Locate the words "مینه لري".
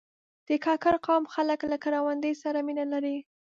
2.67-3.17